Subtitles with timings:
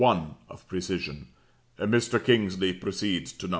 [0.01, 1.27] 1 of precision.
[1.77, 2.19] Mr.
[2.23, 3.49] Kingsley proceeds to No.